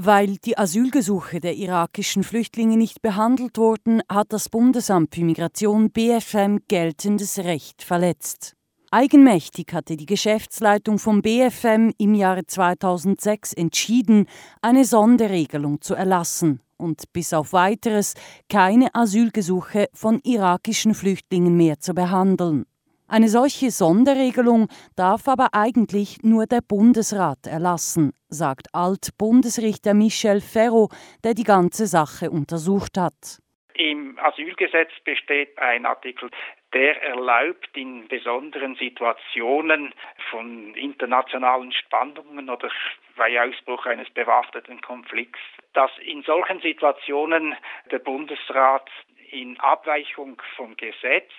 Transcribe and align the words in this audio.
Weil 0.00 0.36
die 0.36 0.56
Asylgesuche 0.56 1.40
der 1.40 1.56
irakischen 1.56 2.22
Flüchtlinge 2.22 2.76
nicht 2.76 3.02
behandelt 3.02 3.58
wurden, 3.58 4.00
hat 4.08 4.32
das 4.32 4.48
Bundesamt 4.48 5.12
für 5.12 5.24
Migration 5.24 5.90
BFM 5.90 6.58
geltendes 6.68 7.40
Recht 7.40 7.82
verletzt. 7.82 8.54
Eigenmächtig 8.92 9.72
hatte 9.72 9.96
die 9.96 10.06
Geschäftsleitung 10.06 11.00
vom 11.00 11.20
BFM 11.20 11.90
im 11.98 12.14
Jahre 12.14 12.46
2006 12.46 13.54
entschieden, 13.54 14.26
eine 14.62 14.84
Sonderregelung 14.84 15.80
zu 15.80 15.96
erlassen 15.96 16.60
und 16.76 17.12
bis 17.12 17.32
auf 17.32 17.52
weiteres 17.52 18.14
keine 18.48 18.94
Asylgesuche 18.94 19.88
von 19.92 20.20
irakischen 20.22 20.94
Flüchtlingen 20.94 21.56
mehr 21.56 21.80
zu 21.80 21.92
behandeln. 21.92 22.66
Eine 23.10 23.28
solche 23.28 23.70
Sonderregelung 23.70 24.68
darf 24.94 25.28
aber 25.28 25.48
eigentlich 25.54 26.18
nur 26.22 26.44
der 26.44 26.60
Bundesrat 26.60 27.46
erlassen, 27.46 28.12
sagt 28.28 28.66
Alt-Bundesrichter 28.74 29.94
Michel 29.94 30.42
Ferro, 30.42 30.90
der 31.24 31.32
die 31.32 31.44
ganze 31.44 31.86
Sache 31.86 32.30
untersucht 32.30 32.98
hat. 32.98 33.40
Im 33.72 34.18
Asylgesetz 34.18 34.90
besteht 35.04 35.56
ein 35.56 35.86
Artikel, 35.86 36.28
der 36.74 37.02
erlaubt 37.02 37.70
in 37.74 38.08
besonderen 38.08 38.74
Situationen 38.74 39.94
von 40.30 40.74
internationalen 40.74 41.72
Spannungen 41.72 42.50
oder 42.50 42.68
bei 43.16 43.40
Ausbruch 43.40 43.86
eines 43.86 44.10
bewaffneten 44.10 44.82
Konflikts, 44.82 45.40
dass 45.72 45.90
in 46.04 46.22
solchen 46.24 46.60
Situationen 46.60 47.56
der 47.90 48.00
Bundesrat 48.00 48.90
in 49.30 49.58
Abweichung 49.60 50.40
vom 50.56 50.76
Gesetz 50.76 51.30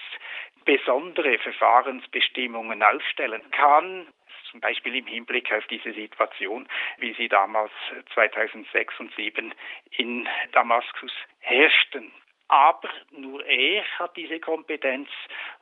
besondere 0.66 1.38
Verfahrensbestimmungen 1.39 2.84
aufstellen 2.84 3.41
kann, 3.52 4.07
zum 4.52 4.59
Beispiel 4.59 4.95
im 4.95 5.07
Hinblick 5.07 5.52
auf 5.52 5.65
diese 5.67 5.93
Situation, 5.93 6.67
wie 6.98 7.13
sie 7.13 7.27
damals 7.27 7.71
2006 8.13 8.99
und 8.99 9.12
2007 9.13 9.53
in 9.98 10.27
Damaskus 10.52 11.12
herrschten. 11.39 12.12
Aber 12.48 12.90
nur 13.12 13.45
er 13.45 13.84
hat 13.99 14.17
diese 14.17 14.40
Kompetenz 14.40 15.10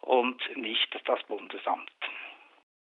und 0.02 0.42
nicht 0.55 0.98
das 1.05 1.22
Bundesamt. 1.23 1.92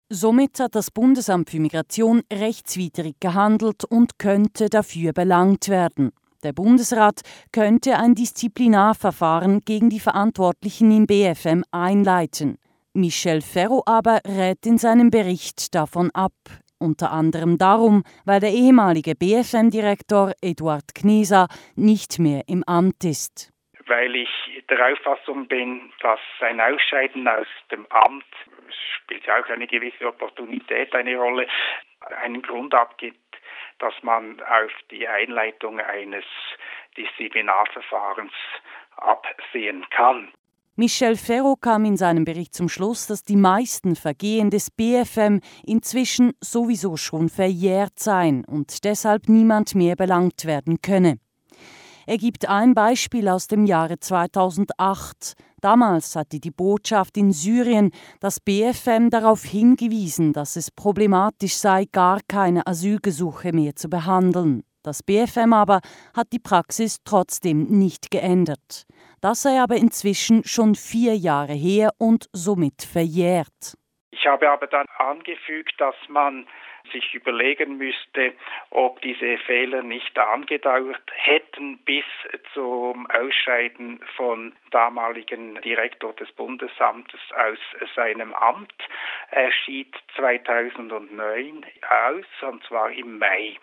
Somit 0.09 0.59
hat 0.59 0.75
das 0.75 0.91
Bundesamt 0.91 1.51
für 1.51 1.61
Migration 1.61 2.23
rechtswidrig 2.33 3.21
gehandelt 3.21 3.85
und 3.85 4.19
könnte 4.19 4.69
dafür 4.69 5.13
belangt 5.13 5.69
werden. 5.69 6.13
Der 6.43 6.53
Bundesrat 6.53 7.21
könnte 7.53 7.97
ein 7.97 8.15
Disziplinarverfahren 8.15 9.61
gegen 9.67 9.91
die 9.91 10.01
Verantwortlichen 10.01 10.91
im 10.91 11.07
BFM 11.07 11.65
einleiten. 11.71 12.57
Michel 12.95 13.43
Ferro 13.43 13.83
aber 13.87 14.21
rät 14.27 14.65
in 14.65 14.79
seinem 14.79 15.11
Bericht 15.11 15.75
davon 15.75 16.11
ab. 16.15 16.33
Unter 16.79 17.11
anderem 17.11 17.59
darum, 17.59 18.05
weil 18.25 18.41
der 18.41 18.51
ehemalige 18.51 19.15
BFM-Direktor 19.15 20.33
Eduard 20.41 20.95
Kneser 20.95 21.47
nicht 21.77 22.19
mehr 22.19 22.43
im 22.49 22.65
Amt 22.65 23.05
ist. 23.05 23.53
Weil 23.87 24.17
ich 24.17 24.31
der 24.71 24.93
Auffassung 24.93 25.47
bin, 25.47 25.93
dass 26.01 26.21
sein 26.39 26.59
Ausscheiden 26.59 27.29
aus 27.29 27.47
dem 27.71 27.87
Amt 27.91 28.25
spielt 29.11 29.27
ja 29.27 29.41
auch 29.41 29.49
eine 29.49 29.67
gewisse 29.67 30.07
Opportunität 30.07 30.95
eine 30.95 31.17
Rolle, 31.17 31.47
einen 32.23 32.41
Grund 32.43 32.73
abgibt, 32.75 33.30
dass 33.81 33.95
man 34.03 34.41
auf 34.41 34.71
die 34.91 35.09
Einleitung 35.09 35.81
eines 35.81 36.25
Disziplinarverfahrens 36.97 38.33
absehen 38.97 39.85
kann. 39.91 40.33
Michel 40.77 41.17
Ferro 41.17 41.57
kam 41.57 41.85
in 41.85 41.97
seinem 41.97 42.25
Bericht 42.25 42.55
zum 42.55 42.69
Schluss, 42.69 43.07
dass 43.07 43.23
die 43.23 43.37
meisten 43.37 43.97
Vergehen 43.97 44.51
des 44.51 44.71
BFM 44.71 45.41
inzwischen 45.67 46.33
sowieso 46.41 46.97
schon 46.97 47.29
verjährt 47.29 47.99
seien 47.99 48.45
und 48.47 48.85
deshalb 48.85 49.29
niemand 49.29 49.75
mehr 49.75 49.97
belangt 49.97 50.47
werden 50.47 50.81
könne. 50.81 51.19
Er 52.07 52.17
gibt 52.17 52.49
ein 52.49 52.75
Beispiel 52.75 53.29
aus 53.29 53.47
dem 53.47 53.67
Jahre 53.67 53.99
2008. 53.99 55.35
Damals 55.61 56.17
hatte 56.17 56.41
die 56.41 56.51
Botschaft 56.51 57.17
in 57.17 57.33
Syrien 57.33 57.91
das 58.21 58.41
BFM 58.41 59.11
darauf 59.11 59.43
hingewiesen, 59.43 60.33
dass 60.33 60.57
es 60.57 60.71
problematisch 60.71 61.55
sei, 61.55 61.85
gar 61.93 62.21
keine 62.27 62.67
Asylgesuche 62.67 63.53
mehr 63.53 63.77
zu 63.77 63.91
behandeln. 63.91 64.63
Das 64.83 65.03
BFM 65.03 65.53
aber 65.53 65.81
hat 66.17 66.33
die 66.33 66.39
Praxis 66.39 66.99
trotzdem 67.05 67.65
nicht 67.65 68.11
geändert. 68.11 68.87
Das 69.21 69.43
sei 69.43 69.61
aber 69.61 69.77
inzwischen 69.77 70.43
schon 70.45 70.75
vier 70.75 71.15
Jahre 71.15 71.53
her 71.53 71.91
und 71.99 72.31
somit 72.33 72.83
verjährt. 72.83 73.77
Ich 74.11 74.27
habe 74.27 74.51
aber 74.51 74.67
dann 74.67 74.87
angefügt, 74.99 75.75
dass 75.79 75.95
man 76.09 76.47
sich 76.93 77.15
überlegen 77.15 77.77
müsste, 77.77 78.33
ob 78.71 79.01
diese 79.03 79.39
Fehler 79.39 79.83
nicht 79.83 80.19
angedauert 80.19 81.03
hätten 81.15 81.79
bis 81.79 82.05
zum 82.55 83.07
Ausscheiden 83.11 84.01
von 84.17 84.55
damaligen 84.71 85.61
Direktor 85.63 86.13
des 86.15 86.31
Bundesamtes 86.33 87.21
aus 87.37 87.59
seinem 87.95 88.35
Amt. 88.35 88.73
Er 89.31 89.53
schied 89.53 89.95
2009 90.17 91.65
aus, 91.89 92.25
und 92.43 92.65
zwar 92.65 92.91
im 92.91 93.19
Mai. 93.19 93.57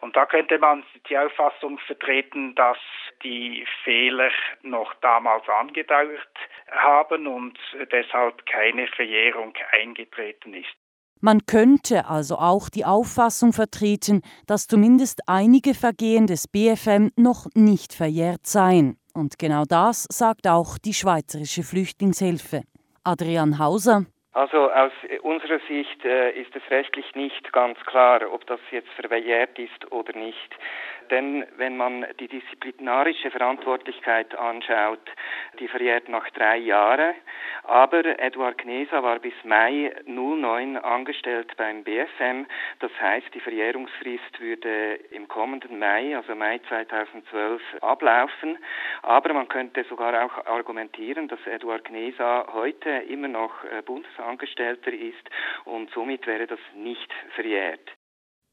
Und 0.00 0.16
da 0.16 0.26
könnte 0.26 0.58
man 0.58 0.84
die 1.08 1.18
Auffassung 1.18 1.78
vertreten, 1.78 2.54
dass 2.54 2.78
die 3.22 3.66
Fehler 3.84 4.30
noch 4.62 4.94
damals 4.94 5.48
angedauert 5.48 6.28
haben 6.70 7.26
und 7.26 7.58
deshalb 7.90 8.44
keine 8.46 8.86
Verjährung 8.88 9.54
eingetreten 9.72 10.54
ist. 10.54 10.81
Man 11.20 11.46
könnte 11.46 12.06
also 12.08 12.36
auch 12.36 12.68
die 12.68 12.84
Auffassung 12.84 13.52
vertreten, 13.52 14.22
dass 14.46 14.66
zumindest 14.66 15.20
einige 15.26 15.74
Vergehen 15.74 16.26
des 16.26 16.48
BFM 16.48 17.10
noch 17.16 17.46
nicht 17.54 17.92
verjährt 17.92 18.46
seien. 18.46 18.96
Und 19.14 19.38
genau 19.38 19.64
das 19.64 20.04
sagt 20.10 20.48
auch 20.48 20.78
die 20.78 20.94
Schweizerische 20.94 21.62
Flüchtlingshilfe. 21.62 22.62
Adrian 23.04 23.58
Hauser. 23.58 24.06
Also 24.34 24.70
aus 24.70 24.92
unserer 25.22 25.60
Sicht 25.68 26.04
äh, 26.06 26.30
ist 26.30 26.56
es 26.56 26.62
rechtlich 26.70 27.14
nicht 27.14 27.52
ganz 27.52 27.78
klar, 27.80 28.22
ob 28.32 28.46
das 28.46 28.60
jetzt 28.70 28.88
verjährt 28.92 29.58
ist 29.58 29.92
oder 29.92 30.16
nicht. 30.16 30.56
Denn 31.10 31.44
wenn 31.58 31.76
man 31.76 32.06
die 32.18 32.28
disziplinarische 32.28 33.30
Verantwortlichkeit 33.30 34.34
anschaut, 34.34 35.06
die 35.58 35.68
verjährt 35.68 36.08
nach 36.08 36.28
drei 36.30 36.56
Jahren. 36.56 37.14
Aber 37.64 38.04
Eduard 38.18 38.58
Knesa 38.58 39.02
war 39.02 39.18
bis 39.20 39.34
Mai 39.44 39.94
09 40.06 40.76
angestellt 40.76 41.52
beim 41.56 41.84
BFM. 41.84 42.46
Das 42.80 42.90
heißt, 43.00 43.32
die 43.34 43.40
Verjährungsfrist 43.40 44.40
würde 44.40 44.94
im 45.10 45.28
kommenden 45.28 45.78
Mai, 45.78 46.16
also 46.16 46.34
Mai 46.34 46.60
2012, 46.68 47.62
ablaufen. 47.80 48.58
Aber 49.02 49.32
man 49.32 49.48
könnte 49.48 49.84
sogar 49.84 50.24
auch 50.24 50.46
argumentieren, 50.46 51.28
dass 51.28 51.38
Eduard 51.46 51.84
Knesa 51.84 52.48
heute 52.52 52.90
immer 53.08 53.28
noch 53.28 53.64
äh, 53.64 53.82
Bundesangestellter 53.82 54.92
ist 54.92 55.30
und 55.64 55.90
somit 55.90 56.26
wäre 56.26 56.46
das 56.46 56.60
nicht 56.74 57.12
verjährt. 57.34 57.92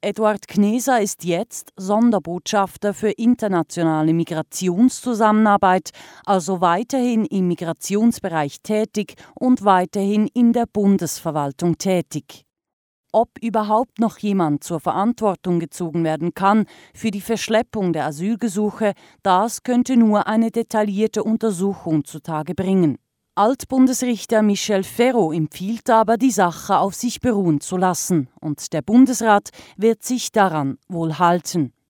Eduard 0.01 0.47
Kneser 0.47 1.01
ist 1.01 1.25
jetzt 1.25 1.73
Sonderbotschafter 1.75 2.93
für 2.93 3.09
internationale 3.11 4.13
Migrationszusammenarbeit, 4.13 5.89
also 6.25 6.61
weiterhin 6.61 7.25
im 7.25 7.49
Migrationsbereich 7.49 8.61
tätig 8.61 9.15
und 9.35 9.65
weiterhin 9.65 10.27
in 10.27 10.53
der 10.53 10.67
Bundesverwaltung 10.71 11.77
tätig. 11.77 12.45
Ob 13.11 13.31
überhaupt 13.41 13.99
noch 13.99 14.19
jemand 14.19 14.63
zur 14.63 14.79
Verantwortung 14.79 15.59
gezogen 15.59 16.05
werden 16.05 16.33
kann 16.33 16.65
für 16.93 17.11
die 17.11 17.19
Verschleppung 17.19 17.91
der 17.91 18.05
Asylgesuche, 18.05 18.93
das 19.21 19.63
könnte 19.63 19.97
nur 19.97 20.27
eine 20.27 20.49
detaillierte 20.49 21.25
Untersuchung 21.25 22.05
zutage 22.05 22.55
bringen. 22.55 22.99
Altbundesrichter 23.39 24.41
Michel 24.41 24.83
Ferro 24.83 25.31
empfiehlt 25.31 25.89
aber, 25.89 26.17
die 26.17 26.29
Sache 26.29 26.77
auf 26.77 26.93
sich 26.93 27.21
beruhen 27.21 27.61
zu 27.61 27.77
lassen, 27.77 28.27
und 28.41 28.73
der 28.73 28.81
Bundesrat 28.81 29.51
wird 29.77 30.03
sich 30.03 30.33
daran 30.33 30.77
wohl 30.89 31.19
halten. 31.19 31.71